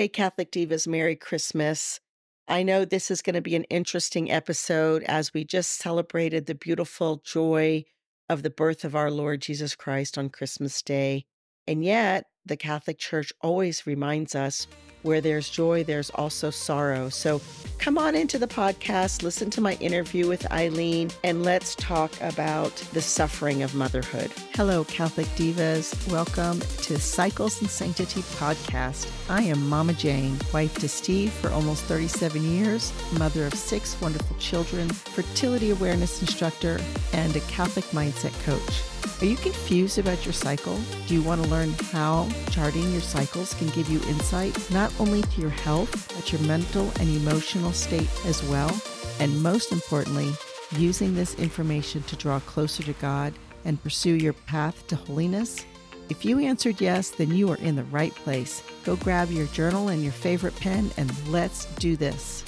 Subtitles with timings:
[0.00, 2.00] Hey, Catholic Divas, Merry Christmas.
[2.48, 6.54] I know this is going to be an interesting episode as we just celebrated the
[6.54, 7.84] beautiful joy
[8.26, 11.26] of the birth of our Lord Jesus Christ on Christmas Day.
[11.66, 14.66] And yet, the Catholic Church always reminds us
[15.02, 17.08] where there's joy, there's also sorrow.
[17.08, 17.40] So
[17.78, 22.74] come on into the podcast, listen to my interview with Eileen, and let's talk about
[22.92, 24.30] the suffering of motherhood.
[24.54, 26.10] Hello, Catholic Divas.
[26.10, 29.10] Welcome to Cycles and Sanctity podcast.
[29.30, 34.36] I am Mama Jane, wife to Steve for almost 37 years, mother of six wonderful
[34.36, 36.78] children, fertility awareness instructor,
[37.14, 38.99] and a Catholic mindset coach.
[39.20, 40.78] Are you confused about your cycle?
[41.06, 45.22] Do you want to learn how charting your cycles can give you insight not only
[45.22, 48.70] to your health, but your mental and emotional state as well?
[49.18, 50.32] And most importantly,
[50.76, 55.64] using this information to draw closer to God and pursue your path to holiness?
[56.08, 58.62] If you answered yes, then you are in the right place.
[58.84, 62.44] Go grab your journal and your favorite pen and let's do this.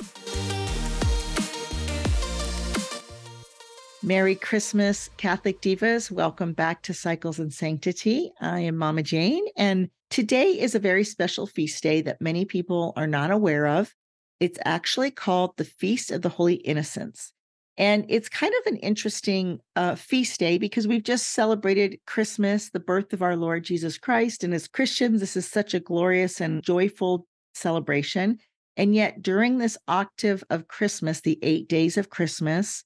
[4.04, 6.10] Merry Christmas, Catholic Divas.
[6.10, 8.32] Welcome back to Cycles and Sanctity.
[8.40, 12.95] I am Mama Jane, and today is a very special feast day that many people
[12.96, 13.95] are not aware of.
[14.40, 17.32] It's actually called the Feast of the Holy Innocents.
[17.78, 22.80] And it's kind of an interesting uh, feast day because we've just celebrated Christmas, the
[22.80, 24.42] birth of our Lord Jesus Christ.
[24.42, 28.40] And as Christians, this is such a glorious and joyful celebration.
[28.76, 32.82] And yet, during this octave of Christmas, the eight days of Christmas,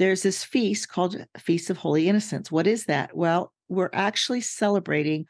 [0.00, 2.50] there's this feast called Feast of Holy Innocents.
[2.50, 3.14] What is that?
[3.14, 5.26] Well, we're actually celebrating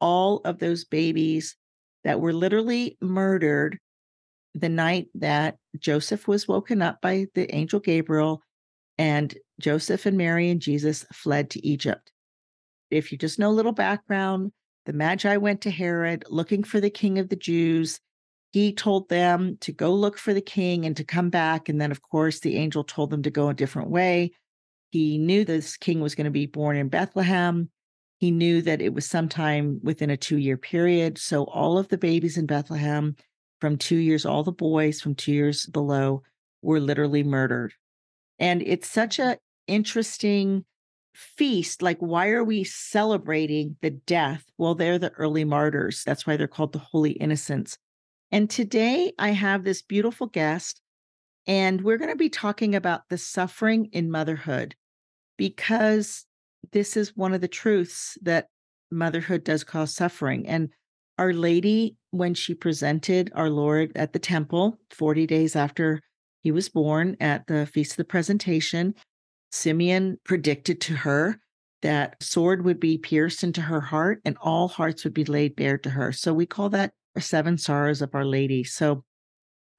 [0.00, 1.54] all of those babies
[2.02, 3.78] that were literally murdered
[4.56, 8.42] the night that Joseph was woken up by the angel Gabriel
[8.98, 12.10] and Joseph and Mary and Jesus fled to Egypt.
[12.90, 14.50] If you just know a little background,
[14.84, 18.00] the Magi went to Herod looking for the king of the Jews
[18.52, 21.68] he told them to go look for the king and to come back.
[21.68, 24.32] And then, of course, the angel told them to go a different way.
[24.90, 27.68] He knew this king was going to be born in Bethlehem.
[28.18, 31.18] He knew that it was sometime within a two year period.
[31.18, 33.16] So, all of the babies in Bethlehem
[33.60, 36.22] from two years, all the boys from two years below
[36.62, 37.74] were literally murdered.
[38.38, 39.32] And it's such mm-hmm.
[39.32, 40.64] a interesting
[41.12, 41.82] feast.
[41.82, 44.44] Like, why are we celebrating the death?
[44.56, 46.02] Well, they're the early martyrs.
[46.04, 47.76] That's why they're called the Holy Innocents.
[48.30, 50.80] And today I have this beautiful guest,
[51.46, 54.74] and we're going to be talking about the suffering in motherhood
[55.38, 56.26] because
[56.72, 58.48] this is one of the truths that
[58.90, 60.46] motherhood does cause suffering.
[60.46, 60.70] And
[61.18, 66.00] Our Lady, when she presented our Lord at the temple 40 days after
[66.42, 68.94] he was born at the Feast of the Presentation,
[69.50, 71.40] Simeon predicted to her
[71.80, 75.78] that sword would be pierced into her heart and all hearts would be laid bare
[75.78, 76.12] to her.
[76.12, 78.64] So we call that seven sorrows of Our Lady.
[78.64, 79.04] So,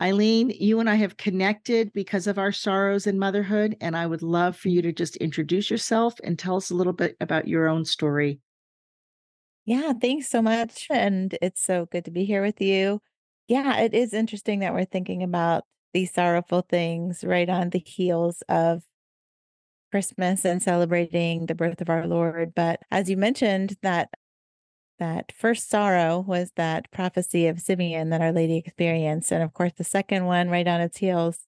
[0.02, 3.76] Eileen, you and I have connected because of our sorrows in motherhood.
[3.82, 6.94] And I would love for you to just introduce yourself and tell us a little
[6.94, 8.40] bit about your own story.
[9.66, 10.88] Yeah, thanks so much.
[10.90, 13.02] And it's so good to be here with you.
[13.48, 15.64] Yeah, it is interesting that we're thinking about
[15.94, 18.84] these sorrowful things right on the heels of
[19.92, 22.54] Christmas and celebrating the birth of our Lord.
[22.56, 24.10] But as you mentioned, that
[25.00, 29.32] that first sorrow was that prophecy of Simeon that Our Lady experienced.
[29.32, 31.48] And of course, the second one, right on its heels,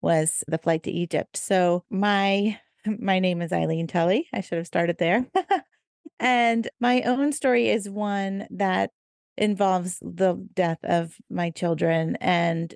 [0.00, 1.36] was the flight to Egypt.
[1.36, 2.58] So my
[2.98, 4.28] my name is Eileen Tully.
[4.32, 5.26] I should have started there.
[6.20, 8.90] and my own story is one that
[9.36, 12.74] involves the death of my children and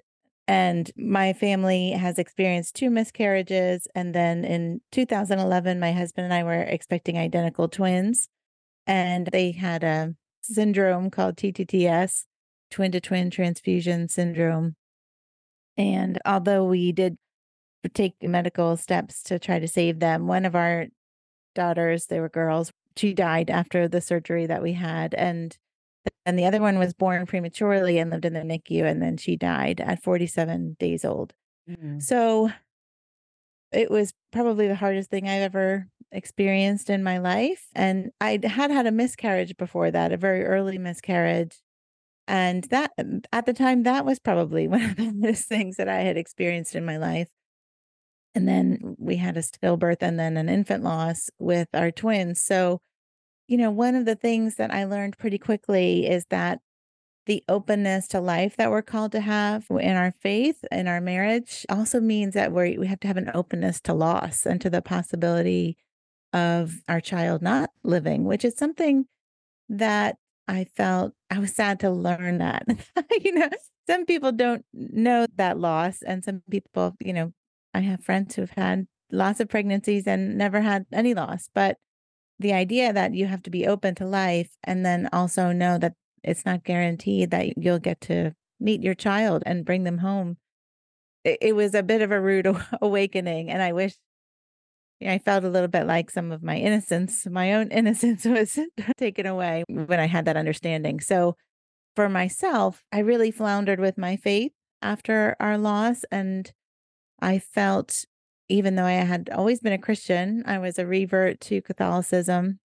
[0.48, 6.42] and my family has experienced two miscarriages and then in 2011 my husband and I
[6.42, 8.28] were expecting identical twins
[8.88, 12.25] and they had a syndrome called TTTS,
[12.71, 14.75] twin to twin transfusion syndrome.
[15.76, 17.19] And although we did
[17.94, 20.87] take medical steps to try to save them, one of our
[21.54, 25.15] daughters, they were girls, she died after the surgery that we had.
[25.15, 25.56] And
[26.25, 29.37] and the other one was born prematurely and lived in the NICU, and then she
[29.37, 31.34] died at 47 days old.
[31.69, 31.99] Mm-hmm.
[32.00, 32.50] So
[33.73, 37.66] it was probably the hardest thing I've ever experienced in my life.
[37.75, 41.56] And I had had a miscarriage before that, a very early miscarriage.
[42.26, 42.93] And that
[43.32, 46.75] at the time, that was probably one of the hardest things that I had experienced
[46.75, 47.28] in my life.
[48.34, 52.43] And then we had a stillbirth and then an infant loss with our twins.
[52.43, 52.81] So,
[53.49, 56.60] you know, one of the things that I learned pretty quickly is that
[57.28, 61.66] the openness to life that we're called to have in our faith in our marriage
[61.69, 64.81] also means that we we have to have an openness to loss and to the
[64.81, 65.76] possibility
[66.32, 69.06] of our child not living, which is something
[69.69, 70.16] that
[70.46, 72.66] I felt I was sad to learn that.
[73.25, 73.50] you know,
[73.88, 77.32] some people don't know that loss, and some people, you know,
[77.75, 81.48] I have friends who've had lots of pregnancies and never had any loss.
[81.54, 81.76] But
[82.38, 85.94] the idea that you have to be open to life and then also know that
[86.22, 90.36] it's not guaranteed that you'll get to meet your child and bring them home.
[91.24, 92.46] It, it was a bit of a rude
[92.82, 93.50] awakening.
[93.50, 93.94] And I wish
[95.06, 98.58] I felt a little bit like some of my innocence, my own innocence was
[98.96, 101.00] taken away when I had that understanding.
[101.00, 101.36] So
[101.94, 104.52] for myself, I really floundered with my faith
[104.82, 106.04] after our loss.
[106.10, 106.50] And
[107.20, 108.04] I felt,
[108.48, 112.60] even though I had always been a Christian, I was a revert to Catholicism.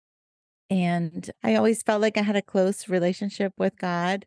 [0.68, 4.24] And I always felt like I had a close relationship with God.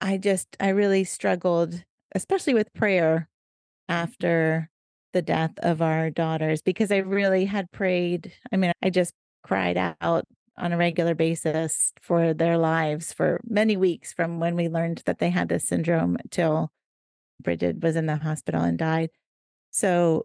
[0.00, 3.28] I just, I really struggled, especially with prayer
[3.88, 3.94] mm.
[3.94, 4.70] after
[5.18, 8.32] the death of our daughters, because I really had prayed.
[8.52, 9.12] I mean, I just
[9.42, 10.24] cried out
[10.56, 15.18] on a regular basis for their lives for many weeks from when we learned that
[15.18, 16.70] they had this syndrome till
[17.42, 19.10] Bridget was in the hospital and died.
[19.72, 20.24] So,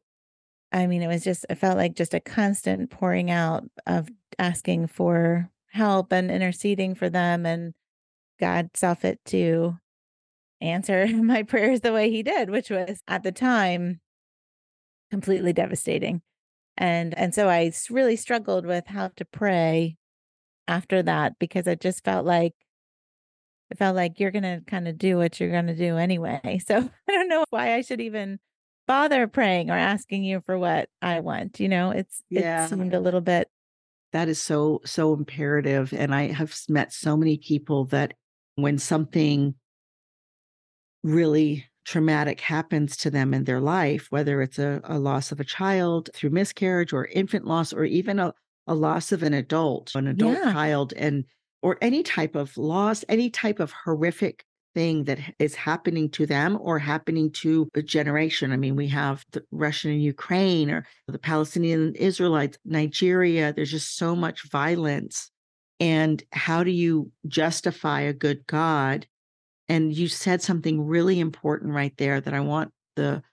[0.72, 4.88] I mean, it was just, it felt like just a constant pouring out of asking
[4.88, 7.48] for help and interceding for them.
[7.48, 7.74] And
[8.40, 9.80] God saw fit to
[10.62, 14.00] answer my prayers the way he did, which was at the time
[15.14, 16.24] completely devastating.
[16.76, 19.96] And and so I really struggled with how to pray
[20.68, 22.56] after that because it just felt like
[23.70, 26.60] it felt like you're going to kind of do what you're going to do anyway.
[26.68, 28.40] So I don't know why I should even
[28.88, 31.60] bother praying or asking you for what I want.
[31.60, 32.66] You know, it's yeah.
[32.66, 33.50] it seemed a little bit
[34.14, 38.16] that is so so imperative and I have met so many people that
[38.56, 39.54] when something
[41.04, 45.46] really traumatic happens to them in their life, whether it's a, a loss of a
[45.46, 48.34] child through miscarriage or infant loss, or even a,
[48.68, 50.54] a loss of an adult, an adult yeah.
[50.54, 51.26] child, and
[51.62, 56.58] or any type of loss, any type of horrific thing that is happening to them
[56.62, 58.52] or happening to a generation.
[58.52, 63.54] I mean, we have the Russian and Ukraine or the Palestinian Israelites, Nigeria.
[63.54, 65.30] There's just so much violence.
[65.80, 69.08] And how do you justify a good God
[69.74, 73.24] and you said something really important right there that I want the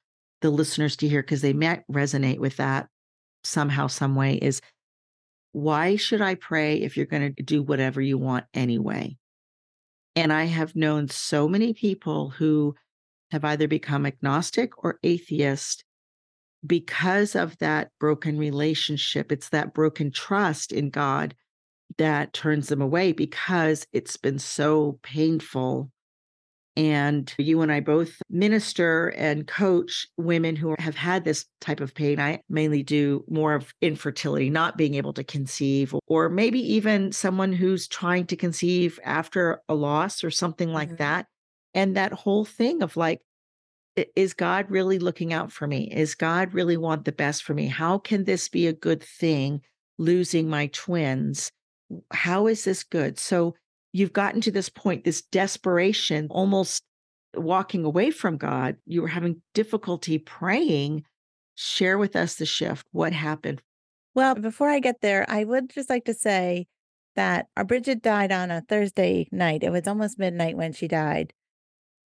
[0.40, 2.88] the listeners to hear because they might resonate with that
[3.44, 4.62] somehow some way is
[5.52, 9.18] why should I pray if you're going to do whatever you want anyway?
[10.16, 12.74] And I have known so many people who
[13.32, 15.84] have either become agnostic or atheist
[16.66, 19.30] because of that broken relationship.
[19.30, 21.34] It's that broken trust in God
[21.98, 25.90] that turns them away because it's been so painful
[26.80, 31.94] and you and I both minister and coach women who have had this type of
[31.94, 32.18] pain.
[32.18, 37.52] I mainly do more of infertility, not being able to conceive, or maybe even someone
[37.52, 40.96] who's trying to conceive after a loss or something like mm-hmm.
[40.96, 41.26] that.
[41.74, 43.20] And that whole thing of like,
[44.16, 45.92] is God really looking out for me?
[45.94, 47.66] Is God really want the best for me?
[47.66, 49.60] How can this be a good thing?
[49.98, 51.50] Losing my twins.
[52.10, 53.18] How is this good?
[53.18, 53.54] So
[53.92, 56.82] you've gotten to this point, this desperation, almost
[57.34, 58.76] walking away from God.
[58.86, 61.04] You were having difficulty praying.
[61.54, 62.86] Share with us the shift.
[62.92, 63.62] What happened?
[64.14, 66.66] Well, before I get there, I would just like to say
[67.16, 69.62] that our Bridget died on a Thursday night.
[69.62, 71.32] It was almost midnight when she died.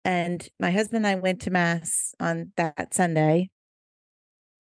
[0.05, 3.49] And my husband and I went to Mass on that Sunday.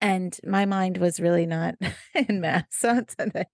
[0.00, 1.74] And my mind was really not
[2.14, 3.46] in Mass on Sunday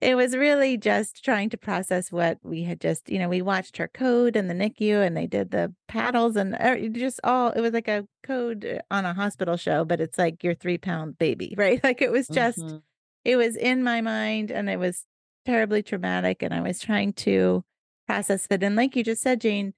[0.00, 3.76] it was really just trying to process what we had just, you know, we watched
[3.76, 7.60] her code in the NICU and they did the paddles and er, just all, it
[7.60, 11.18] was like a code uh, on a hospital show, but it's like your three pound
[11.18, 11.82] baby, right?
[11.84, 12.78] Like it was just, mm-hmm.
[13.24, 15.04] it was in my mind and it was
[15.44, 16.42] terribly traumatic.
[16.42, 17.62] And I was trying to
[18.06, 18.62] process it.
[18.62, 19.74] And like you just said, Jane,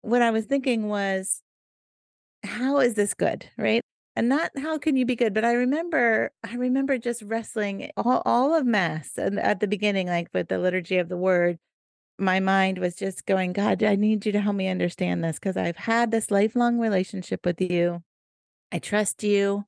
[0.00, 1.40] what I was thinking was,
[2.44, 3.48] how is this good?
[3.56, 3.82] Right
[4.14, 5.34] and not how can you be good?
[5.34, 10.06] But i remember i remember just wrestling all, all of mass and at the beginning
[10.08, 11.58] like with the liturgy of the word
[12.18, 15.56] my mind was just going god i need you to help me understand this because
[15.56, 18.02] i've had this lifelong relationship with you.
[18.70, 19.66] I trust you.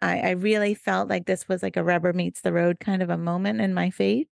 [0.00, 3.10] I, I really felt like this was like a rubber meets the road kind of
[3.10, 4.28] a moment in my faith.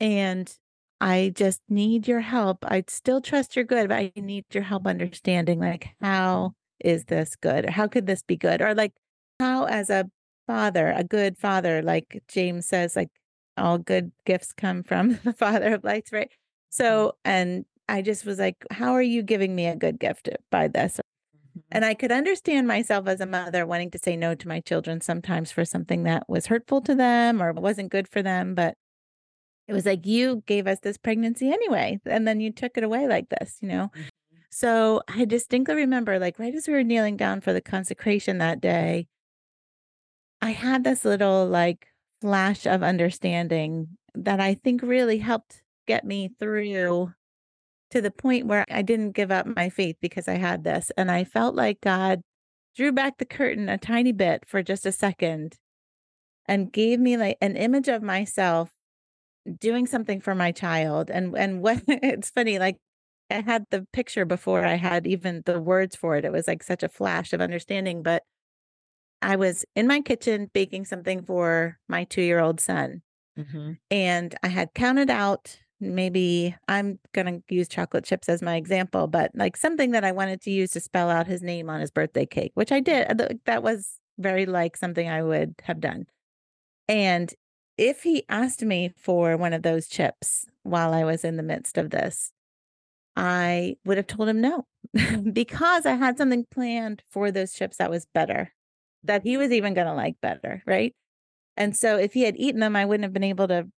[0.00, 0.52] And
[1.00, 2.64] i just need your help.
[2.64, 7.36] I still trust you're good but i need your help understanding like how is this
[7.36, 7.70] good?
[7.70, 8.60] How could this be good?
[8.62, 8.92] Or like
[9.40, 10.06] how as a
[10.46, 13.10] father, a good father, like James says, like
[13.56, 16.30] all good gifts come from the father of lights, right?
[16.70, 17.30] So, mm-hmm.
[17.30, 21.00] and I just was like, how are you giving me a good gift by this?
[21.36, 21.60] Mm-hmm.
[21.72, 25.00] And I could understand myself as a mother wanting to say no to my children
[25.00, 28.54] sometimes for something that was hurtful to them or wasn't good for them.
[28.54, 28.76] But
[29.68, 33.08] it was like, you gave us this pregnancy anyway, and then you took it away
[33.08, 33.90] like this, you know?
[34.54, 38.60] So I distinctly remember, like, right as we were kneeling down for the consecration that
[38.60, 39.08] day,
[40.40, 41.88] I had this little like
[42.20, 47.12] flash of understanding that I think really helped get me through
[47.90, 50.92] to the point where I didn't give up my faith because I had this.
[50.96, 52.20] And I felt like God
[52.76, 55.56] drew back the curtain a tiny bit for just a second
[56.46, 58.70] and gave me like an image of myself
[59.58, 61.10] doing something for my child.
[61.10, 62.76] And and what it's funny, like
[63.30, 66.24] I had the picture before I had even the words for it.
[66.24, 68.02] It was like such a flash of understanding.
[68.02, 68.24] But
[69.22, 73.02] I was in my kitchen baking something for my two year old son.
[73.38, 73.78] Mhm.
[73.90, 79.06] And I had counted out maybe I'm going to use chocolate chips as my example,
[79.08, 81.90] but like something that I wanted to use to spell out his name on his
[81.92, 83.18] birthday cake, which I did.
[83.46, 86.06] That was very like something I would have done.
[86.88, 87.34] And
[87.78, 91.78] if he asked me for one of those chips while I was in the midst
[91.78, 92.33] of this,
[93.16, 94.66] I would have told him no
[95.32, 96.18] because I had mm-hmm.
[96.18, 98.52] something planned for those chips that was better,
[99.04, 100.62] that he was even going to like better.
[100.66, 100.94] Right.
[101.56, 103.68] And so if he had eaten them, I wouldn't have been able to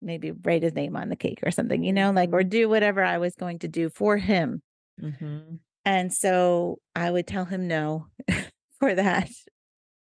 [0.00, 2.48] maybe write his name on the cake or something, you know, like, or mm-hmm.
[2.48, 4.62] do whatever I was going to do for him.
[5.00, 5.58] Mhm.
[5.84, 8.06] And so I would tell him no
[8.78, 9.30] for that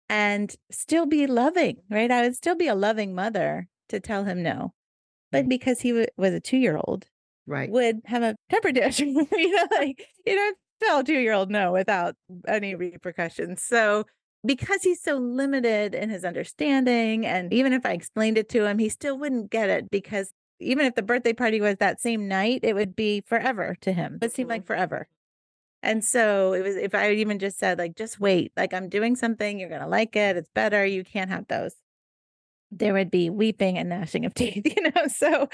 [0.08, 2.10] and still be loving, right?
[2.10, 4.74] I would still be a loving mother to tell him no.
[5.30, 5.48] But mm-hmm.
[5.48, 7.06] because he wa- was a two year old,
[7.46, 7.70] Right.
[7.70, 11.50] would have a temper tantrum, you know, like you don't tell a two year old
[11.50, 12.14] no without
[12.46, 13.62] any repercussions.
[13.62, 14.04] So
[14.44, 18.78] because he's so limited in his understanding, and even if I explained it to him,
[18.78, 22.60] he still wouldn't get it because even if the birthday party was that same night,
[22.62, 24.18] it would be forever to him.
[24.22, 24.66] It seemed like mm-hmm.
[24.66, 25.08] forever.
[25.82, 29.16] And so it was if I even just said, like, just wait, like I'm doing
[29.16, 31.74] something, you're gonna like it, it's better, you can't have those.
[32.70, 35.08] There would be weeping and gnashing of teeth, you know.
[35.08, 35.48] So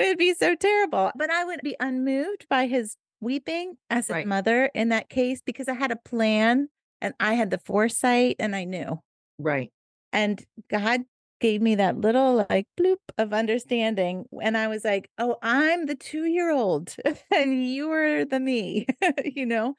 [0.00, 1.12] it would be so terrible.
[1.16, 4.26] But I would be unmoved by his weeping as a Right.
[4.26, 6.68] mother in that case because I had a plan
[7.00, 9.00] and I had the foresight and I knew.
[9.38, 9.70] Right.
[10.12, 11.02] And God
[11.40, 14.26] gave me that little like bloop of understanding.
[14.42, 16.94] And I was like, oh, I'm the two year old
[17.34, 18.86] and you're the me,
[19.24, 19.74] you know?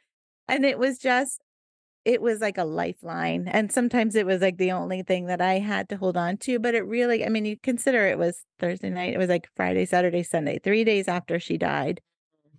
[0.47, 1.41] And it was just,
[2.07, 3.49] it was like a lifeline.
[3.49, 6.57] And sometimes it was like the only thing that I had to hold on to.
[6.57, 9.85] But it really, I mean, you consider it was Thursday night, it was like Friday,
[9.85, 11.99] Saturday, Sunday, three days after she died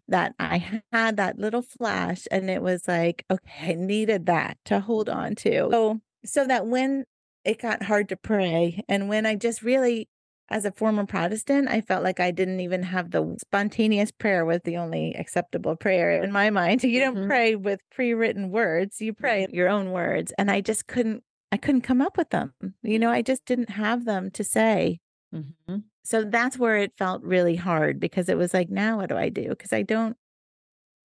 [0.06, 4.80] that I had that little flash and it was like, okay, I needed that to
[4.80, 5.68] hold on to.
[5.70, 7.04] So, so that when
[7.44, 10.10] it got hard to pray and when I just really,
[10.50, 14.60] as a former Protestant, I felt like I didn't even have the spontaneous prayer was
[14.64, 16.82] the only acceptable prayer in my mind.
[16.84, 17.26] You don't Mhm.
[17.26, 20.32] pray with pre-written words, you pray your own words.
[20.38, 22.54] And I just couldn't, I couldn't come up with them.
[22.82, 25.00] You know, I just didn't have them to say.
[25.34, 25.84] Mhm.
[26.04, 29.28] So that's where it felt really hard because it was like, now what do I
[29.28, 29.50] do?
[29.50, 30.16] Because I don't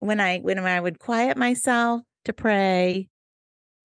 [0.00, 3.08] when I when I would quiet myself to pray,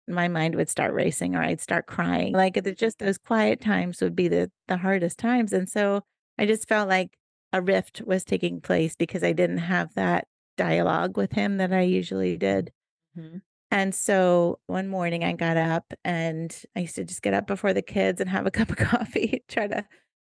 [0.07, 2.33] my mind would start racing or I'd start crying.
[2.33, 5.53] Like it just those quiet times would be the the hardest times.
[5.53, 6.01] And so
[6.37, 7.17] I just felt like
[7.53, 10.27] a rift was taking place because I didn't have that
[10.57, 12.71] dialogue with him that I usually did.
[13.17, 13.41] Mhm.
[13.71, 17.73] And so one morning I got up and I used to just get up before
[17.73, 19.85] the kids and have a cup of coffee, try to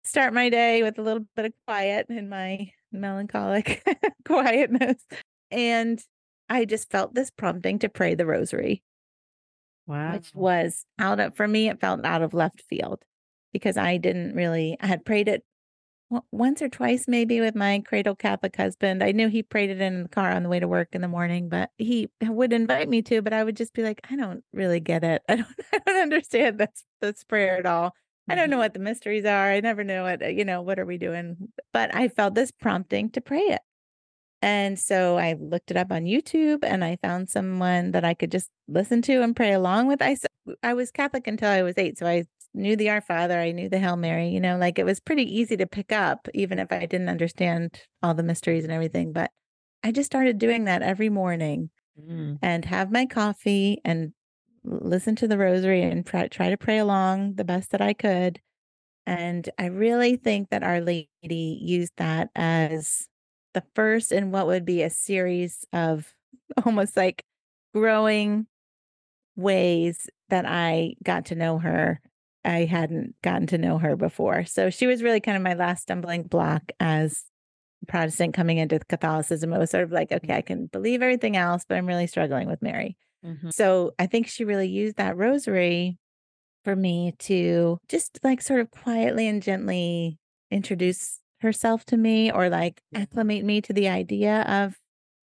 [0.05, 3.83] start my day with a little bit of quiet in my melancholic
[4.25, 5.05] quietness.
[5.51, 6.03] And
[6.49, 8.83] I just felt this prompting to pray the rosary,
[9.88, 10.12] Wow.
[10.14, 13.04] which was out of, for me, it felt out of left field
[13.52, 15.45] because I didn't really, I had prayed it
[16.33, 19.02] once or twice maybe with my cradle Catholic husband.
[19.02, 21.09] I knew he prayed it in the car on the way to work in the
[21.09, 24.42] morning, but he would invite me to, but I would just be like, I don't
[24.52, 25.23] really get it.
[25.28, 27.95] I don't, I don't understand this, this prayer at all.
[28.28, 28.61] I don't know Mhm.
[28.61, 29.50] what the mysteries are.
[29.50, 31.49] I never know what, you know, what are we doing?
[31.73, 33.62] But I felt this prompting to pray it.
[34.40, 38.30] And so I looked it up on YouTube and I found someone that I could
[38.30, 40.00] just listen to and pray along with.
[40.00, 40.16] I,
[40.62, 41.99] I was Catholic until I was eight.
[41.99, 44.87] So I knew the Our Father, I knew the Hail Mary, you know, like it
[44.87, 48.73] was pretty easy to pick up, even if I didn't understand all the mysteries and
[48.73, 49.12] everything.
[49.12, 49.30] But
[49.83, 52.38] I just started doing that every morning Mm.
[52.42, 54.12] and have my coffee and
[54.62, 58.40] listen to the rosary and try, try to pray along the best that I could.
[59.07, 63.09] And I really think that Our Lady used that as
[63.55, 66.14] the first in what would be a series of
[66.64, 67.25] almost like
[67.75, 68.47] growing
[69.37, 72.00] ways that I got to know her.
[72.45, 74.45] I hadn't gotten to know her before.
[74.45, 77.25] So she was really kind of my last stumbling block as
[77.87, 79.52] Protestant coming into Catholicism.
[79.52, 82.49] It was sort of like, okay, I can believe everything else, but I'm really struggling
[82.49, 82.97] with Mary.
[83.25, 83.52] Mhm.
[83.52, 85.99] So I think she really used that rosary
[86.64, 90.19] for me to just like sort of quietly and gently
[90.50, 94.78] introduce herself to me or like acclimate me to the idea of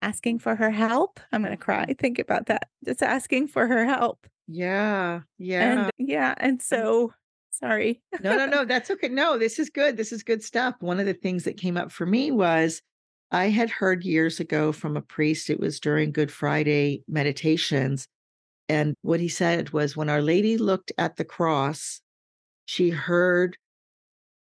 [0.02, 1.20] asking for her help.
[1.32, 1.84] I'm going to cry.
[1.84, 1.94] Mm-hmm.
[1.94, 2.70] Think about that.
[2.86, 4.28] Just asking for her help.
[4.48, 5.22] Yeah.
[5.38, 5.72] Yeah.
[5.72, 6.36] And yeah.
[6.38, 7.14] And so
[7.50, 8.02] sorry.
[8.22, 8.66] no, no, no.
[8.66, 9.10] That's okay.
[9.10, 9.98] No, this is good.
[9.98, 10.76] This is good stuff.
[10.80, 12.82] One of the things that came up for me was
[13.32, 18.08] I had heard years ago from a priest, it was during Good Friday meditations.
[18.70, 22.02] And what he said was when Our Lady looked at the cross,
[22.66, 23.58] she heard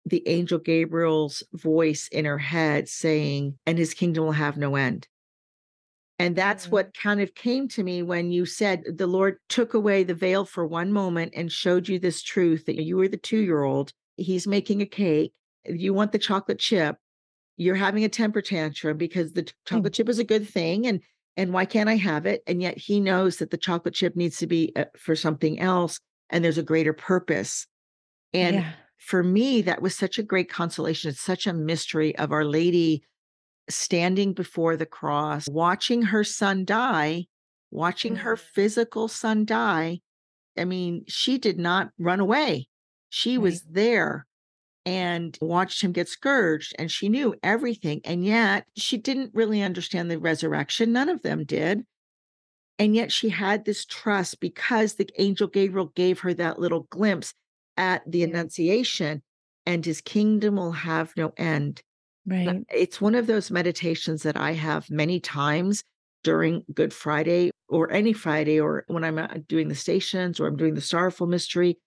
[0.05, 5.07] the angel Gabriel's voice in her head saying, and his kingdom will have no end.
[6.19, 6.73] And that's mm-hmm.
[6.73, 10.45] what kind of came to me when you said the Lord took away the veil
[10.45, 13.91] for one moment and showed you this truth that you were the two year old.
[14.17, 15.33] He's making a cake.
[15.65, 16.97] You want the chocolate chip.
[17.57, 19.95] You're having a temper tantrum because the chocolate mm.
[19.95, 20.85] chip is a good thing.
[20.85, 21.01] And
[21.37, 22.43] and why can't I have it?
[22.45, 25.99] And yet he knows that the chocolate chip needs to be uh, for something else
[26.29, 27.67] and there's a greater purpose.
[28.33, 28.71] And yeah.
[29.01, 31.09] For me, that was such a great consolation.
[31.09, 33.03] It's such a mystery of Our Lady
[33.67, 37.25] standing before the cross, watching her son die,
[37.71, 38.45] watching her mm-hmm.
[38.53, 40.01] physical son die.
[40.55, 42.67] I mean, she did not run away.
[43.09, 43.43] She right.
[43.43, 44.27] was there
[44.85, 48.01] and watched him get scourged, and she knew everything.
[48.05, 50.93] And yet, she didn't really understand the resurrection.
[50.93, 51.85] None of them did.
[52.77, 57.33] And yet, she had this trust because the angel Gabriel gave her that little glimpse
[57.77, 59.21] at the Annunciation,
[59.65, 61.81] and his kingdom will have no end.
[62.25, 62.63] Right.
[62.73, 65.83] It's one of those meditations that I have many times
[66.23, 70.57] during Good Friday or any Friday, or when I'm uh, doing the stations or I'm
[70.57, 71.79] doing the sorrowful mystery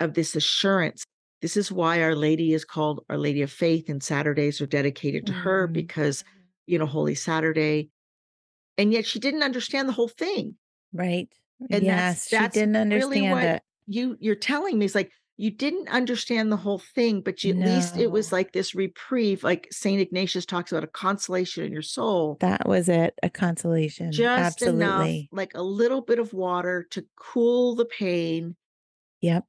[0.00, 1.04] of this assurance.
[1.42, 5.26] This is why Our Lady is called Our Lady of Faith, and Saturdays are dedicated
[5.26, 5.42] to mm-hmm.
[5.42, 6.40] her because, mm-hmm.
[6.66, 7.90] you know, Holy Saturday.
[8.78, 10.56] And yet she didn't understand the whole thing.
[10.92, 11.28] Right.
[11.70, 13.62] And yes, that's, that's she didn't understand really what it.
[13.86, 17.66] You you're telling me It's like you didn't understand the whole thing, but you, no.
[17.66, 21.72] at least it was like this reprieve, like Saint Ignatius talks about a consolation in
[21.72, 22.36] your soul.
[22.40, 24.12] That was it, a consolation.
[24.12, 24.84] Just Absolutely.
[24.84, 28.54] enough, like a little bit of water to cool the pain.
[29.22, 29.44] Yep.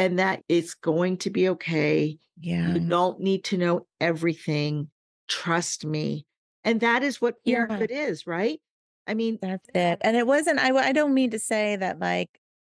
[0.00, 2.18] And that it's going to be okay.
[2.40, 2.74] Yeah.
[2.74, 4.90] You don't need to know everything.
[5.28, 6.26] Trust me.
[6.64, 8.06] And that is what parenthood yeah.
[8.06, 8.60] is, right?
[9.06, 9.98] I mean, that's it.
[10.00, 12.28] And it wasn't, I, I don't mean to say that like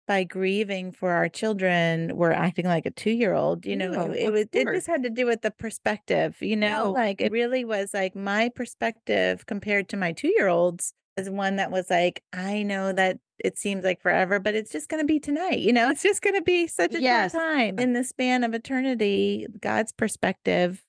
[0.07, 4.47] by grieving for our children we're acting like a two-year-old you know no, it, was
[4.53, 6.93] it just had to do with the perspective you know no.
[6.93, 11.91] like it really was like my perspective compared to my two-year-olds is one that was
[11.91, 15.59] like i know that it seems like forever but it's just going to be tonight
[15.59, 17.33] you know it's just going to be such a yes.
[17.33, 20.83] time in the span of eternity god's perspective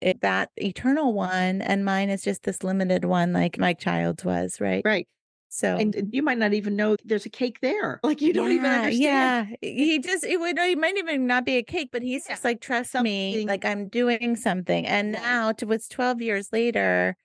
[0.00, 4.60] it, that eternal one and mine is just this limited one like my child's was
[4.60, 5.06] right right
[5.52, 7.98] so and you might not even know there's a cake there.
[8.04, 9.56] Like you don't yeah, even understand.
[9.60, 9.68] Yeah.
[9.68, 12.34] He just it would it might even not be a cake, but he's yeah.
[12.34, 13.12] just like, trust something.
[13.12, 14.86] me, like I'm doing something.
[14.86, 17.16] And now to what's 12 years later,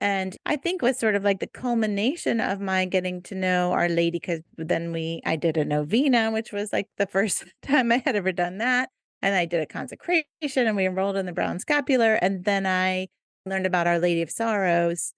[0.00, 3.90] and I think was sort of like the culmination of my getting to know Our
[3.90, 8.02] Lady, because then we I did a novena, which was like the first time I
[8.02, 8.88] had ever done that.
[9.20, 10.24] And I did a consecration
[10.56, 12.14] and we enrolled in the brown scapular.
[12.14, 13.08] And then I
[13.44, 15.12] learned about Our Lady of Sorrows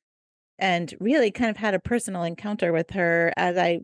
[0.61, 3.81] and really kind of had a personal encounter with her as I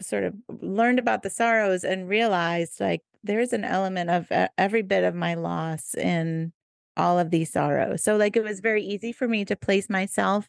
[0.00, 5.02] sort of learned about the sorrows and realized like there's an element of every bit
[5.02, 6.52] of my loss in
[6.96, 8.02] all of these sorrows.
[8.04, 10.48] So like it was very easy for me to place myself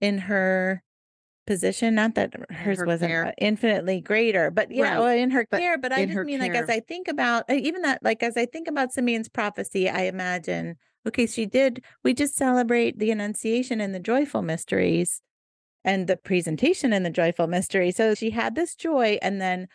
[0.00, 0.82] in her
[1.48, 3.26] position not that hers her wasn't care.
[3.28, 4.98] Uh, infinitely greater but yeah right.
[4.98, 6.52] well, in her but care but i just mean care.
[6.52, 9.88] like as i think about uh, even that like as i think about simeon's prophecy
[9.88, 10.76] i imagine
[11.08, 11.82] Okay, she did.
[12.04, 15.22] We just celebrate the Annunciation and the joyful mysteries
[15.82, 17.90] and the presentation in the joyful mystery.
[17.92, 19.68] So she had this joy, and then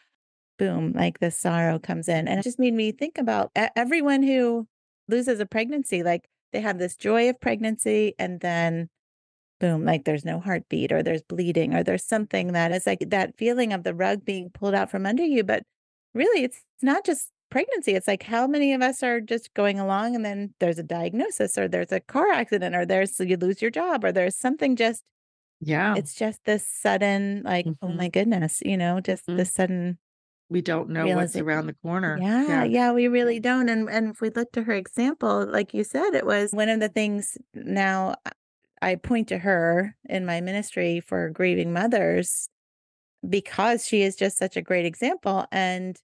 [0.59, 2.27] boom, like the sorrow comes in.
[2.27, 4.67] And it just made me think about everyone who
[5.07, 8.87] loses a pregnancy, like they have this joy of pregnancy, and then
[9.59, 13.35] boom, like there's no heartbeat, or there's bleeding, or there's something that is like that
[13.37, 15.43] feeling of the rug being pulled out from under you.
[15.43, 15.63] But
[16.13, 17.91] really, it's not just pregnancy.
[17.91, 21.55] It's like how many of us are just going along and then there's a diagnosis
[21.55, 25.03] or there's a car accident or there's you lose your job or there's something just
[25.61, 25.93] yeah.
[25.95, 27.85] It's just this sudden like mm-hmm.
[27.85, 29.37] oh my goodness, you know, just mm-hmm.
[29.37, 29.99] this sudden
[30.49, 32.17] we don't know what's around the corner.
[32.19, 33.69] Yeah, yeah, yeah, we really don't.
[33.69, 36.79] And and if we look to her example, like you said, it was one of
[36.79, 38.15] the things now
[38.81, 42.49] I point to her in my ministry for grieving mothers
[43.27, 45.45] because she is just such a great example.
[45.51, 45.95] And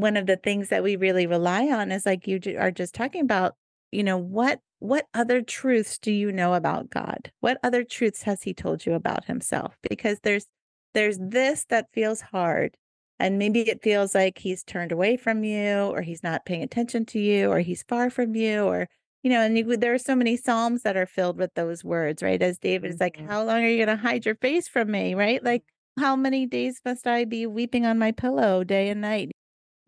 [0.00, 3.22] one of the things that we really rely on is like you are just talking
[3.22, 3.54] about,
[3.92, 7.30] you know, what what other truths do you know about God?
[7.40, 9.76] What other truths has he told you about himself?
[9.88, 10.46] Because there's
[10.94, 12.76] there's this that feels hard
[13.18, 17.06] and maybe it feels like he's turned away from you or he's not paying attention
[17.06, 18.88] to you or he's far from you or
[19.22, 22.22] you know, and you, there are so many Psalms that are filled with those words,
[22.22, 22.42] right?
[22.42, 23.26] As David is like, Mhm.
[23.26, 25.14] How long are you going to hide your face from me?
[25.14, 25.42] Right?
[25.42, 25.64] Like,
[25.98, 29.30] how many days must I be weeping on my pillow day and night?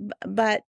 [0.01, 0.63] B- But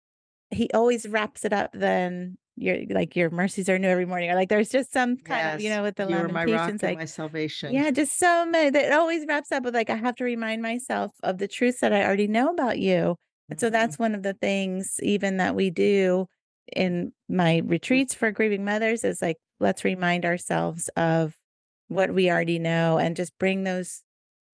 [0.51, 4.35] he always wraps it up then your like your mercies are new every morning or
[4.35, 6.99] like there's just some kind of you know with the you my lamentations and like
[6.99, 7.75] my salvation.
[7.75, 10.63] yeah just so many that it always wraps up with like i have to remind
[10.63, 13.17] myself of the truths that i already know about you.
[13.49, 13.73] And so mm-hmm.
[13.75, 16.27] that's one of the things even that we do
[16.75, 17.71] in my mm.
[17.71, 21.37] retreats for grieving mothers is like let's remind ourselves of
[21.89, 24.03] what we already know and just bring those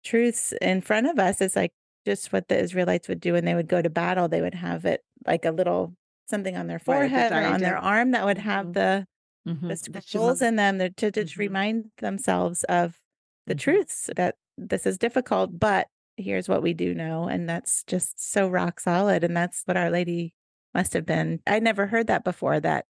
[0.04, 1.42] truths in front of us.
[1.42, 1.72] It's like
[2.06, 4.86] just what the israelites would do when they would go to battle they would have
[4.86, 5.96] it like a little
[6.30, 8.74] something on their Right, the forehead or on their arm that would have Mhm.
[8.74, 9.06] the
[9.46, 9.76] Mhm.
[9.94, 11.38] the scrolls in them to just Mhm.
[11.38, 13.00] remind themselves of
[13.48, 13.56] the Mhm.
[13.56, 17.26] truths that this is difficult, but here's what we do know.
[17.28, 19.24] And that's just so rock solid.
[19.24, 20.34] And that's what Our Lady
[20.76, 21.42] must have been.
[21.48, 22.86] I never heard that before, that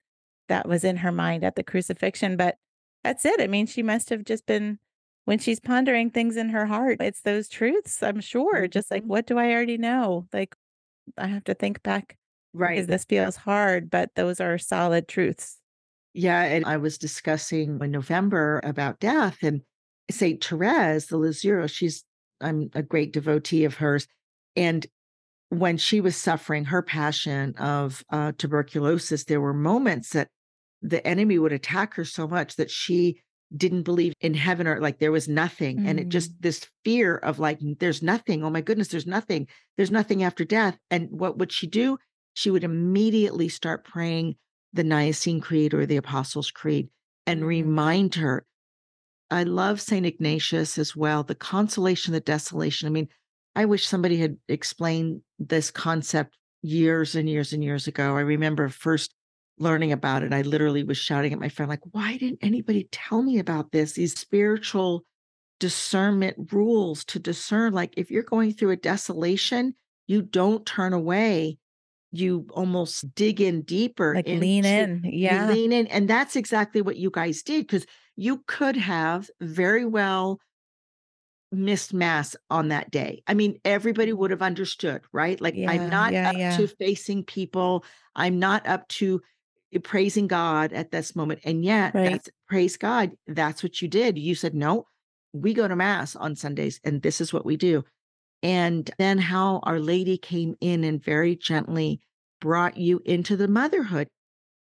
[0.50, 2.58] that was in her mind at the crucifixion, but
[3.04, 3.42] that's it.
[3.42, 4.80] I mean, she must have just been
[5.26, 8.68] when she's pondering things in her heart, it's those truths, I'm sure.
[8.68, 9.10] Just like, Mhm.
[9.10, 10.28] what do I already know?
[10.34, 10.56] Like,
[11.18, 12.18] I have to think back
[12.66, 12.88] because Right.
[12.88, 15.62] this feels hard, but those are solid truths.
[16.14, 19.62] Yeah, and I was discussing in November about death and
[20.10, 22.04] Saint Therese, the Lisieux, she's
[22.42, 24.08] I'm a great devotee of hers.
[24.56, 24.88] And
[25.50, 30.30] when she was suffering her passion of uh, tuberculosis, there were moments that
[30.82, 33.22] the enemy would attack her so much that she
[33.56, 35.82] didn't believe in heaven or like there was nothing.
[35.84, 36.12] And it Mm.
[36.12, 38.44] just this fear of like, there's nothing.
[38.44, 39.48] Oh my goodness, there's nothing.
[39.78, 40.78] There's nothing after death.
[40.92, 41.98] And what would she do?
[42.34, 44.36] She would immediately start praying
[44.72, 46.90] the Nicene Creed or the Apostles' Creed
[47.26, 47.48] and Mm.
[47.48, 48.46] remind her.
[49.32, 50.06] I love St.
[50.06, 52.88] Ignatius as well, the consolation, the desolation.
[52.88, 53.10] I mean,
[53.56, 58.16] I wish somebody had explained this concept years and years and years ago.
[58.18, 59.14] I remember first
[59.60, 60.34] learning about it.
[60.34, 63.94] I literally was shouting at my friend, like, why didn't anybody tell me about this?
[63.94, 65.06] These spiritual
[65.60, 69.76] discernment rules to discern, like, if you're going through a desolation,
[70.08, 71.60] you don't turn away.
[72.12, 75.04] You almost dig in deeper Like lean into in.
[75.26, 75.46] you Yeah.
[75.46, 75.88] lean in.
[75.88, 80.40] And that's exactly what you guys did because you could have very well
[81.52, 83.24] missed mass on that day.
[83.28, 85.40] I mean, everybody would have understood, right?
[85.42, 86.24] Like, I'm not Yeah.
[86.24, 86.56] up Yeah.
[86.56, 87.84] to facing people,
[88.16, 89.22] I'm not up to
[89.84, 91.42] praising God at this moment.
[91.44, 92.12] And yet, Right.
[92.12, 93.12] that's praise God.
[93.28, 94.18] That's what you did.
[94.18, 94.86] You said, no,
[95.34, 97.84] we go to mass on Sundays, and this is what we do.
[98.42, 102.00] And then how Our Lady came in and very gently
[102.42, 104.08] brought you into the motherhood.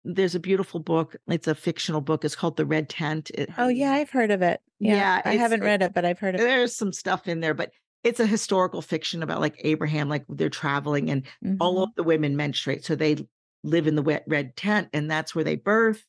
[0.03, 1.15] There's a beautiful book.
[1.27, 2.25] It's a fictional book.
[2.25, 3.29] It's called The Red Tent.
[3.33, 3.91] It- Oh, yeah.
[3.91, 4.59] I've heard of it.
[4.79, 4.95] Yeah.
[4.95, 6.43] Yeah, I haven't read it, but I've heard of it.
[6.45, 7.71] there's some stuff in there, but
[8.03, 11.23] it's a historical fiction about like Abraham, like they're traveling and
[11.59, 11.83] all Mhm.
[11.83, 12.85] of the women menstruate.
[12.85, 13.17] So they
[13.63, 16.05] live in the wet red tent, and that's where they birth.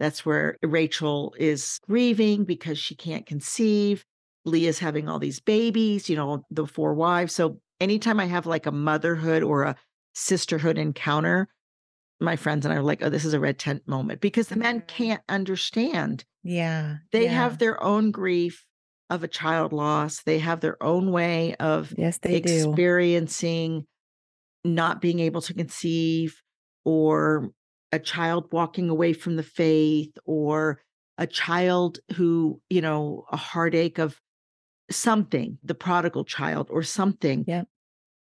[0.00, 4.04] That's where Rachel is grieving because she can't conceive.
[4.44, 7.34] Leah's having all these babies, you know, the four wives.
[7.34, 9.76] So anytime I have like a motherhood or a
[10.14, 11.48] sisterhood encounter,
[12.20, 14.56] my friends and I are like, oh, this is a red tent moment because the
[14.56, 14.86] men Mhm.
[14.88, 16.96] can't understand Yeah.
[17.12, 17.32] they yeah.
[17.34, 18.66] have their own grief
[19.10, 20.22] of a child loss.
[20.24, 22.48] They have their own way of Yes, they do.
[22.70, 23.86] experiencing
[24.64, 26.41] not being able to conceive
[26.84, 27.50] or
[27.92, 30.80] a child walking away from the faith or
[31.18, 34.18] a child who, you know, a heartache of
[34.90, 37.44] something, the prodigal child or something.
[37.46, 37.68] Yep.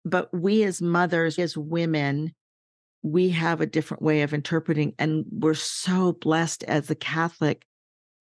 [0.04, 2.34] But we as mothers, as women,
[3.04, 4.94] we have a different way of interpreting.
[4.98, 7.66] And we're so blessed as a Catholic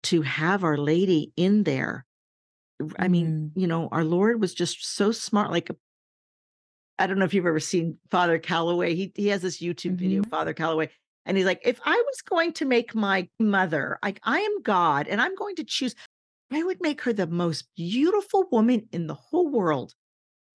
[0.03, 2.05] to have Our Lady in there.
[2.97, 3.61] I mean, Mm.
[3.61, 5.51] you know, our Lord was just so smart.
[5.51, 5.69] Like,
[6.99, 8.95] I don't know if you've ever seen Father Calloway.
[8.95, 10.29] He he has this YouTube video, Mhm.
[10.29, 10.89] Father Calloway,
[11.25, 15.07] and he's like, if I was going to make my mother, like I am God,
[15.07, 15.95] and I'm going to choose,
[16.51, 19.93] I would make her the most beautiful woman in the whole world.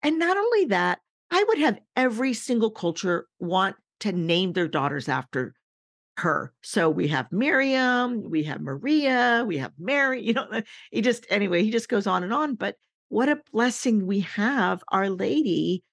[0.03, 0.99] And not only that,
[1.31, 5.55] I would have every single culture want to name their daughters after
[6.17, 6.53] her.
[6.63, 10.47] So we have Miriam, we have Maria, we have Mary, you know,
[10.91, 12.55] he just anyway, he just goes on and on.
[12.55, 12.77] But
[13.09, 15.83] what a blessing we have Our Lady,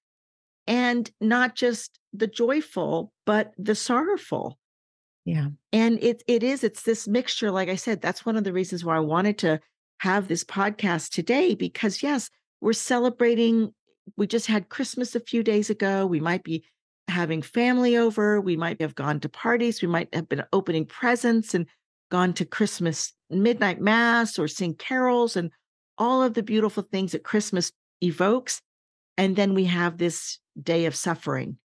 [0.71, 4.57] and not just the joyful, but the sorrowful.
[5.25, 5.49] Yeah.
[5.73, 7.51] And it it is, it's this mixture.
[7.51, 9.61] Like I said, that's one of the reasons why I wanted to
[9.99, 12.31] have this podcast today, because yes,
[12.61, 13.75] we're celebrating.
[14.17, 16.07] We just had Christmas a few days ago.
[16.07, 16.65] We might be
[17.09, 18.41] having family over.
[18.41, 19.83] We might have gone to parties.
[19.83, 21.67] We might have been opening presents and
[22.13, 25.51] gone to Christmas midnight mass or sing carols and
[25.99, 28.63] all of the beautiful things that Christmas evokes.
[29.17, 31.59] And then we have this day of suffering.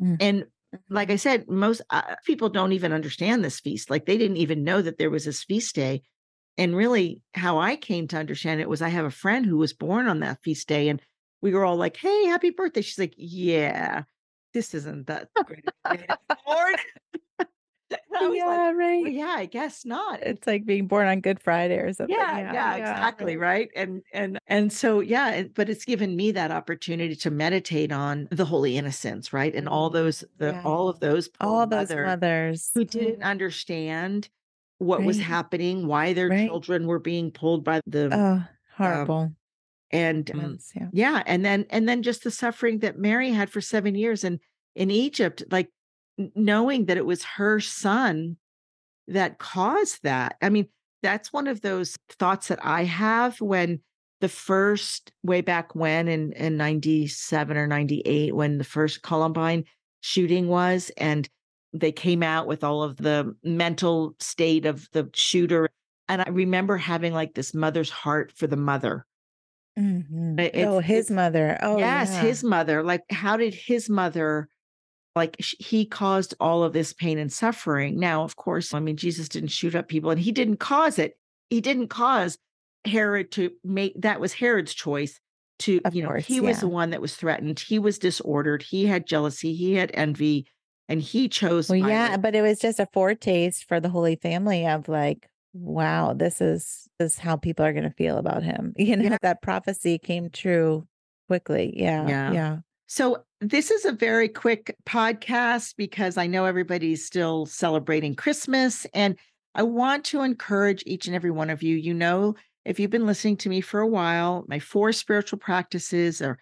[0.00, 0.16] Mm.
[0.20, 0.44] And
[0.88, 3.90] like I said, most uh, people don't even understand this feast.
[3.90, 6.02] Like they didn't even know that there was this feast day.
[6.58, 9.72] And really, how I came to understand it was I have a friend who was
[9.72, 11.00] born on that feast day, and
[11.40, 14.02] we were all like, "Hey, happy birthday!" She's like, "Yeah,
[14.52, 15.64] this isn't that great
[17.94, 19.12] of a day to be born." I was Yeah, like, "Well, right.
[19.12, 22.28] yeah, I guess not." It's like being born on Good Friday or something.
[22.30, 23.36] yeah, Yeah, yeah, yeah, exactly, right.
[23.36, 23.70] right?
[23.76, 28.44] And and and so yeah, but it's given me that opportunity to meditate on the
[28.44, 29.54] holy innocents, right?
[29.54, 30.64] And all Mm, those the yeah.
[30.64, 32.72] all of those All those mothers mothers.
[32.74, 34.30] who Mm, didn't understand
[34.78, 36.52] what was happening, why their right.
[36.52, 38.46] children were being pulled by the Oh,
[38.84, 39.34] um horrible.
[39.90, 40.90] and um, yeah.
[40.92, 44.40] yeah, and then and then just the suffering that Mary had for 7 years in
[44.74, 45.70] in Egypt, like
[46.34, 48.36] knowing that it was her son
[49.08, 50.36] that caused that.
[50.42, 50.68] I mean,
[51.02, 53.80] that's one of those thoughts that I have when
[54.20, 59.64] the first way back when in in 97 or 98 when the first Columbine
[60.00, 61.28] shooting was and
[61.72, 65.68] they came out with all of the mental state of the shooter
[66.08, 69.06] and I remember having like this mother's heart for the mother.
[69.78, 70.38] Mhm.
[70.38, 71.58] It- Oh, his mother.
[71.62, 72.22] Oh, yes, yeah.
[72.22, 72.82] his mother.
[72.84, 74.48] Like how did his mother
[75.14, 77.98] like he caused all of this pain and suffering.
[77.98, 81.16] Now, of course, I mean, Jesus didn't shoot up people and he didn't cause it.
[81.50, 82.38] He didn't cause
[82.86, 85.20] Herod to make that was Herod's choice
[85.60, 87.60] to, Of you know, course, he was the one that was threatened.
[87.60, 88.62] He was disordered.
[88.62, 89.54] He had jealousy.
[89.54, 90.46] He had envy
[90.88, 94.66] and he chose Well, yeah, but it was just a foretaste for the Holy Family
[94.66, 98.72] of like, wow, this is this is how people are gonna feel about him.
[98.78, 99.18] You know, Yeah.
[99.20, 100.88] that prophecy came true
[101.28, 101.74] quickly.
[101.76, 102.32] Yeah, Yeah.
[102.32, 102.58] yeah.
[102.94, 108.86] So, this is a very quick podcast because I know everybody's still celebrating Christmas.
[108.92, 109.16] And
[109.54, 111.74] I want to encourage each and every one of you.
[111.74, 112.34] You know,
[112.66, 116.38] if you've been listening to me for a while, my four spiritual practices are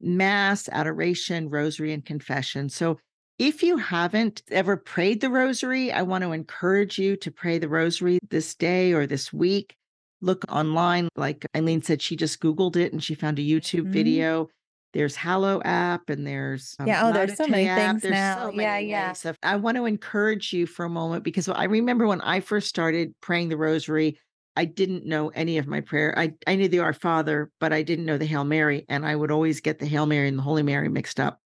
[0.00, 2.70] Mass, adoration, rosary, and confession.
[2.70, 2.98] So,
[3.38, 7.68] if you haven't ever prayed the rosary, I want to encourage you to pray the
[7.68, 9.76] rosary this day or this week.
[10.22, 11.10] Look online.
[11.14, 13.92] Like Eileen said, she just Googled it and she found a YouTube Mhm.
[13.92, 14.48] video.
[14.94, 17.78] There's Hallow app and there's um, Yeah, oh, there's so many app.
[17.78, 18.50] things There's now.
[18.50, 19.12] so Yeah, yeah.
[19.42, 23.12] I want to encourage you for a moment because I remember when I first started
[23.20, 24.18] praying the rosary,
[24.56, 26.14] I didn't know any of my prayer.
[26.16, 28.86] I, I knew the Our Father, but I didn't know the Hail Mary.
[28.88, 31.40] And I would always get the Hail Mary and the Holy Mary mixed up.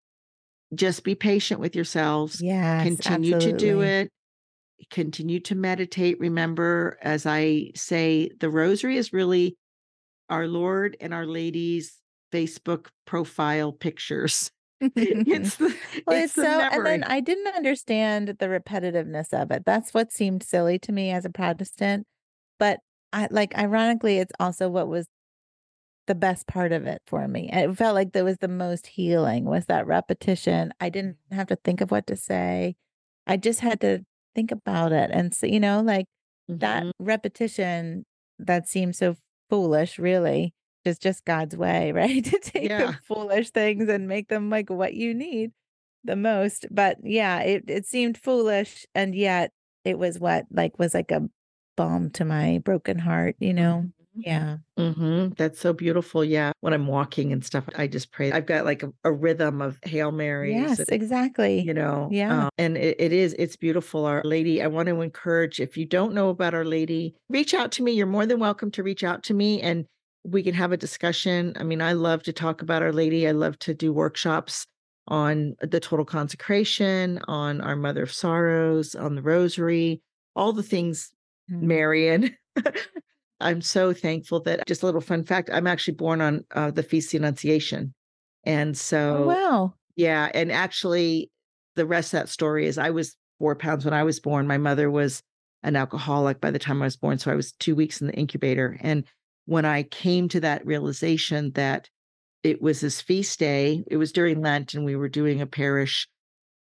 [0.75, 2.41] Just be patient with yourselves.
[2.41, 4.11] Yeah, Continue to do it.
[4.91, 6.19] Continue to meditate.
[6.19, 9.55] Remember, as I say, the rosary is really
[10.29, 11.95] our Lord and Our Lady's
[12.31, 14.51] Facebook profile pictures.
[14.95, 19.51] It's the, Well, it's it's the so and then I didn't understand the repetitiveness of
[19.51, 19.63] it.
[19.65, 22.05] That's what seemed silly to me as a Protestant,
[22.59, 22.79] but
[23.13, 25.07] I like ironically, it's also what was
[26.07, 27.49] the best part of it for me.
[27.51, 30.73] It felt like there was the most healing was that repetition.
[30.79, 32.75] I didn't have to think of what to say.
[33.27, 35.11] I just had to think about it.
[35.11, 36.05] And so, you know, like
[36.59, 36.91] that Mhm.
[36.99, 38.05] repetition
[38.39, 39.15] that seems so
[39.49, 40.53] foolish, really,
[40.85, 42.23] is just God's way, right?
[42.23, 42.87] to take Yeah.
[42.87, 45.51] the foolish things and make them like what you need
[46.03, 46.65] the most.
[46.71, 48.85] But yeah, it, it seemed foolish.
[48.95, 49.51] And yet
[49.85, 51.29] it was what like was like a
[51.75, 53.83] balm to my broken heart, you know?
[53.85, 53.91] Mhm.
[54.19, 54.57] Yeah.
[54.79, 55.37] Mhm.
[55.37, 56.23] That's so beautiful.
[56.23, 56.51] Yeah.
[56.61, 58.31] When I'm walking and stuff, I just pray.
[58.31, 61.59] I've got like a, a rhythm of Hail Marys Yes, and exactly.
[61.61, 62.45] you know Yeah.
[62.45, 65.85] uh, and it, it is it's beautiful our lady i want to encourage if you
[65.85, 69.03] don't know about our lady reach out to me you're more than welcome to reach
[69.03, 69.85] out to me and
[70.27, 73.31] we can have a discussion i mean i love to talk about our lady i
[73.31, 74.67] love to do workshops
[75.07, 80.01] on the total consecration on our mother of sorrows on the rosary
[80.35, 81.11] all the things
[81.49, 81.67] Mhm.
[81.67, 82.35] marian
[83.39, 86.83] i'm so thankful that just a little fun fact i'm actually born on uh, the
[86.83, 87.93] feast of the annunciation
[88.45, 88.77] and
[89.09, 89.75] Oh, so wow.
[89.95, 91.31] yeah, and actually,
[91.75, 94.47] the rest of that story is I was 4 pounds when I was born.
[94.47, 95.23] My mother was
[95.63, 98.13] an alcoholic by the time I was born, so I was 2 weeks in the
[98.13, 99.05] incubator, and
[99.47, 101.89] when I came to that realization that
[102.43, 106.07] it was this feast day, it was during Lent, and we were doing a parish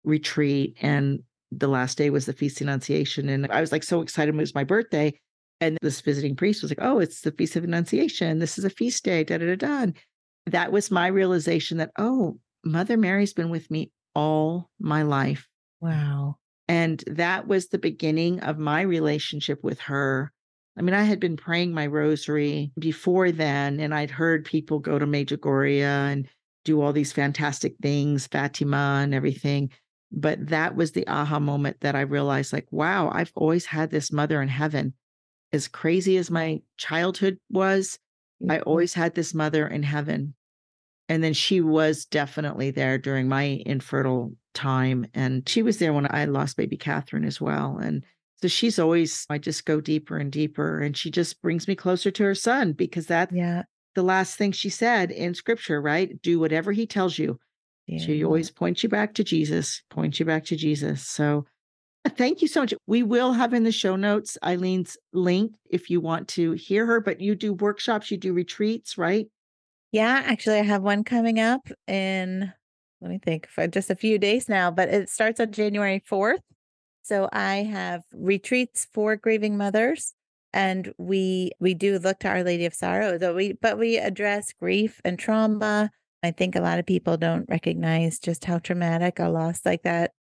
[0.05, 1.21] retreat, and
[1.53, 4.39] the last day was the Feast of Annunciation, and I was, like, so excited it
[4.39, 5.13] was my birthday,
[5.61, 8.39] and this visiting priest was like, "Oh, it's the Feast of Annunciation.
[8.39, 9.93] This is a feast day, da, da, da, da,"
[10.47, 15.47] that was my realization that, "Oh, Mother Mary's been with me all my life.
[15.81, 16.37] Wow.
[16.67, 20.33] And that was the beginning of my relationship with her.
[20.79, 24.99] I mean, I had been praying my rosary before then, and I'd heard people go
[24.99, 26.29] to Medjugorje and
[26.65, 29.71] do all these fantastic things, Fatima and everything.
[30.13, 34.13] But that was the aha moment that I realized, like, wow, I've always had this
[34.13, 34.95] mother in heaven.
[35.53, 37.99] As crazy as my childhood was,
[38.49, 38.63] I Mhm.
[38.67, 40.35] always had this mother in heaven.
[41.09, 45.07] And then she was definitely there during my infertile time.
[45.13, 47.79] And she was there when I lost baby Catherine as well.
[47.79, 48.05] And
[48.41, 50.81] so she's always, I just go deeper and deeper.
[50.81, 53.63] And she just brings me closer to her son because that's Yeah.
[53.95, 56.21] the last thing she said in scripture, right?
[56.23, 57.39] Do whatever he tells you.
[57.97, 61.07] She always points you back to Jesus, points you back to Jesus.
[61.07, 61.47] So
[62.05, 62.75] uh, thank you so much.
[62.87, 67.01] We will have in the show notes Eileen's link if you want to hear her,
[67.01, 69.27] but you do workshops, you do retreats, right?
[69.91, 72.53] Yeah, actually, I have one coming up in,
[73.01, 76.41] let me think, for just a few days now, but it starts on January 4th.
[77.09, 80.13] So I have retreats for grieving mothers
[80.53, 84.53] and we we do look to Our Lady of Sorrow, though we but we address
[84.53, 85.91] grief and trauma.
[86.23, 90.13] I think a lot of people don't recognize just how traumatic a loss like that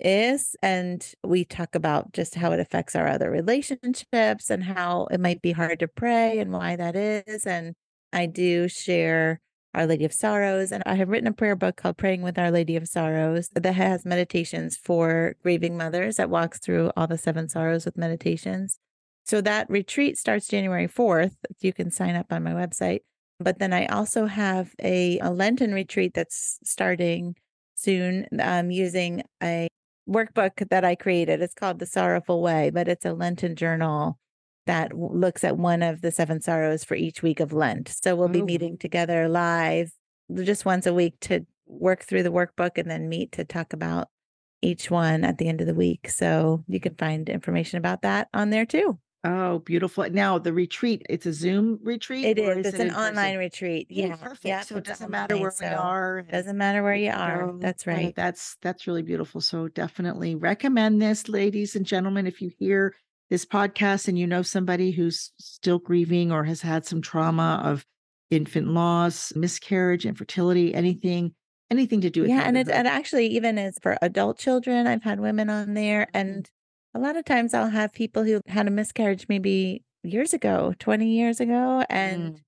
[0.00, 0.56] is.
[0.62, 5.42] And we talk about just how it affects our other relationships and how it might
[5.42, 7.46] be hard to pray and why that is.
[7.46, 7.74] And
[8.14, 9.42] I do share
[9.74, 10.72] Our Lady of Sorrows.
[10.72, 13.74] And I have written a prayer book called Praying with Our Lady of Sorrows that
[13.74, 18.78] has meditations for grieving mothers that walks through all the seven sorrows with meditations.
[19.24, 21.36] So that retreat starts January 4th.
[21.60, 23.00] You can sign up on my website.
[23.40, 27.34] But then I also have a, a Lenten retreat that's starting
[27.74, 29.68] soon um, using a
[30.08, 31.40] workbook that I created.
[31.40, 34.18] It's called The Sorrowful Way, but it's a Lenten journal
[34.66, 37.88] that looks at one of the seven sorrows for each week of Lent.
[37.88, 38.46] So we'll be Oh.
[38.46, 39.92] meeting together live
[40.42, 44.08] just once a week to work through the workbook and then meet to talk about
[44.62, 46.08] each one at the end of the week.
[46.08, 48.98] So you can find information about that on there too.
[49.26, 50.06] Oh, beautiful.
[50.10, 52.24] Now the retreat, it's a Zoom retreat?
[52.26, 52.58] It is.
[52.58, 52.66] is.
[52.66, 53.08] It's it an in person?
[53.16, 53.86] online retreat.
[53.90, 54.16] Oh, Yeah.
[54.16, 54.44] perfect.
[54.44, 54.60] Yeah.
[54.60, 56.22] so it doesn't matter where online, we are.
[56.30, 57.46] Doesn't matter where you are.
[57.52, 57.58] go.
[57.58, 58.14] That's Oh, right.
[58.14, 59.40] that's that's really beautiful.
[59.40, 62.26] So definitely recommend this, ladies and gentlemen.
[62.26, 62.94] If you hear
[63.30, 67.84] this podcast and you know somebody who's still grieving or has had some trauma of
[68.30, 71.34] infant loss, miscarriage, infertility, anything,
[71.70, 72.34] anything to do with it.
[72.34, 76.08] Yeah, and it's and actually even as for adult children, I've had women on there,
[76.14, 76.48] and
[76.94, 81.08] a lot of times I'll have people who had a miscarriage maybe years ago, 20
[81.16, 82.40] years ago, and Mm.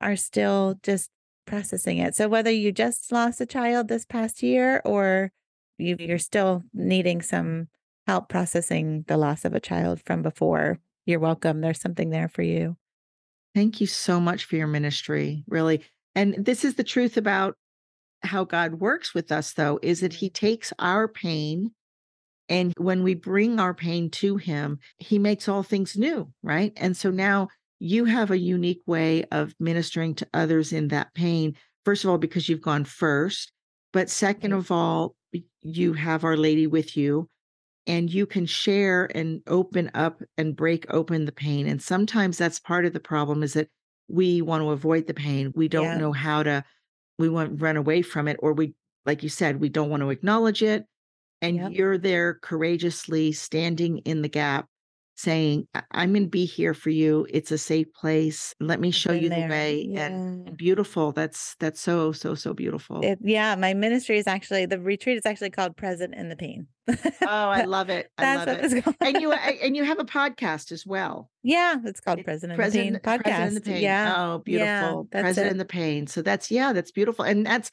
[0.00, 1.08] are still just
[1.46, 2.14] processing it.
[2.16, 5.30] So whether you just lost a child this past year or
[5.78, 7.68] you, you're still needing some
[8.06, 11.60] help processing the loss of a child from before, you're welcome.
[11.60, 12.76] There's something there for you.
[13.54, 15.82] Thank you so much for your ministry, really.
[16.14, 17.56] And this is the truth about
[18.22, 20.18] how God works with us, though, is that mm-hmm.
[20.18, 21.72] He takes our pain
[22.48, 26.72] and when we bring our pain to Him, He makes all things new, right?
[26.76, 31.56] And so now you have a unique way of ministering to others in that pain.
[31.84, 33.52] First of all, because you've gone first,
[33.92, 35.14] but second of all,
[35.62, 37.28] you have Our Lady with you
[37.86, 42.58] and you can share and open up and break open the pain and sometimes that's
[42.58, 43.68] part of the problem is that
[44.08, 45.96] we want to avoid the pain we don't Yeah.
[45.96, 46.64] know how to
[47.18, 48.74] we want to run away from it or we
[49.06, 50.86] like you said we don't want to acknowledge it
[51.42, 51.74] and Yep.
[51.74, 54.68] you're there courageously standing in the gap
[55.16, 58.90] saying "I- i'm going to be here for you it's a safe place let me
[58.90, 60.06] show you the way Yeah.
[60.08, 64.78] and, beautiful that's that's so so so beautiful It, yeah, my ministry is actually the
[64.80, 66.66] retreat is actually called Present in the Pain.
[66.88, 70.86] oh i love it i love it and you and you have a podcast as
[70.86, 73.22] well yeah, it's called Present in President, the Pain podcast.
[73.22, 73.82] President in the Pain.
[73.82, 75.04] Yeah, Oh, yeah, beautiful.
[75.12, 75.50] President it.
[75.52, 76.06] in the Pain.
[76.08, 77.24] So that's yeah, that's beautiful.
[77.24, 77.70] And that's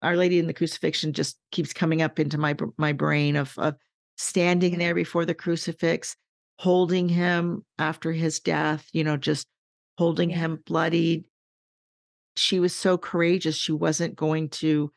[0.00, 3.74] Our Lady in the Crucifixion just keeps coming up into my my brain of of
[4.16, 4.78] standing Yeah.
[4.78, 6.16] there before the crucifix,
[6.62, 9.48] holding him after his death, you know, just
[9.98, 10.36] holding Yeah.
[10.36, 11.24] him bloodied.
[12.36, 13.56] She was so courageous.
[13.56, 14.92] She wasn't going to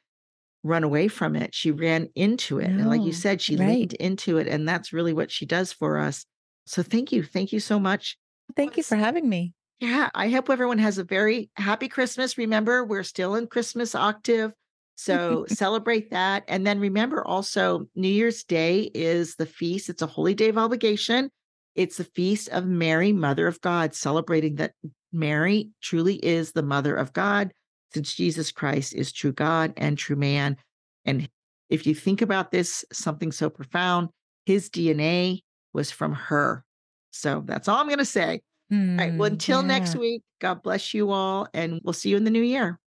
[0.64, 1.56] run away from it.
[1.56, 2.68] She ran into it.
[2.70, 3.68] And like you said, she right.
[3.68, 4.48] leaned into it.
[4.48, 6.26] And that's really what she does for us.
[6.68, 7.24] So thank you.
[7.24, 8.18] Thank you so much.
[8.56, 9.54] Thank you for having me.
[9.80, 12.38] yeah, I hope everyone has a very happy Christmas.
[12.38, 14.52] Remember, we're still in Christmas octave.
[14.96, 16.44] So celebrate that.
[16.48, 19.90] And then remember also, New Year's Day is the feast.
[19.90, 21.32] It's a holy day of obligation.
[21.76, 24.74] It's the feast of Mary, Mother of God, celebrating that
[25.12, 27.52] Mary truly is the Mother of God,
[27.94, 30.58] since Jesus Christ is true God and true man.
[31.04, 31.30] And
[31.70, 34.10] if you think about this, something so profound,
[34.46, 35.42] his DNA
[35.74, 36.64] was from her.
[37.12, 38.42] So that's all I'm going to say.
[38.72, 39.14] All right.
[39.16, 42.32] Well, Hmm, until next week, God bless you all, and we'll see you in the
[42.32, 42.80] new year.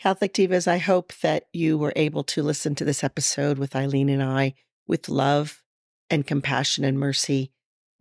[0.00, 4.08] Catholic Divas, I hope that you were able to listen to this episode with Eileen
[4.08, 4.54] and I
[4.86, 5.62] with love
[6.10, 7.51] and compassion and mercy.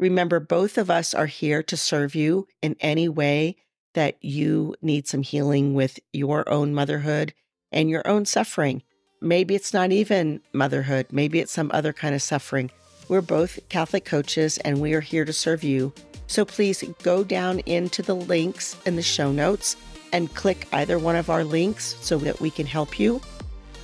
[0.02, 3.56] Remember, both of us are here to serve you in any way
[3.94, 7.36] that you need some healing with your own motherhood
[7.72, 8.82] and your own suffering.
[9.22, 12.72] Maybe it's not even motherhood, maybe it's some other kind of suffering.
[13.10, 15.94] We're both Catholic coaches and we are here to serve you.
[16.26, 19.76] So please go down into the links in the show notes
[20.12, 23.22] and click either one of our links so that we can help you.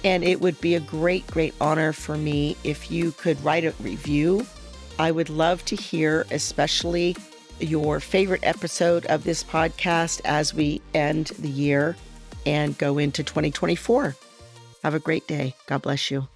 [0.03, 3.74] And it would be a great, great honor for me if you could write a
[3.82, 4.47] review.
[5.00, 7.16] I would love to hear, especially
[7.60, 11.95] your favorite episode of this podcast as we end the year
[12.45, 14.16] and go into 2024.
[14.84, 15.56] Have a great day.
[15.68, 16.28] God bless you.